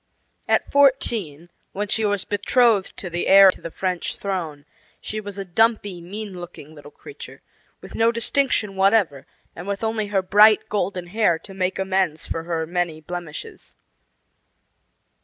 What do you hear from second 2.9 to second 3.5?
to the